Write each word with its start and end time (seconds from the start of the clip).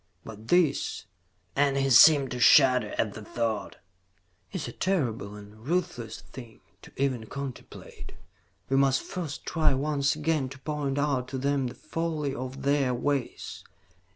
"But 0.23 0.47
this," 0.47 1.05
and 1.55 1.77
he 1.77 1.91
seemed 1.91 2.31
to 2.31 2.39
shudder 2.39 2.95
at 2.97 3.13
the 3.13 3.23
thought, 3.23 3.75
"is 4.51 4.67
a 4.67 4.71
terrible 4.71 5.35
and 5.35 5.53
a 5.53 5.57
ruthless 5.57 6.21
thing 6.21 6.61
to 6.81 6.91
even 6.97 7.27
contemplate. 7.27 8.13
We 8.67 8.77
must 8.77 9.03
first 9.03 9.45
try 9.45 9.75
once 9.75 10.15
again 10.15 10.49
to 10.49 10.57
point 10.61 10.97
out 10.97 11.27
to 11.27 11.37
them 11.37 11.67
the 11.67 11.75
folly 11.75 12.33
of 12.33 12.63
their 12.63 12.95
ways. 12.95 13.63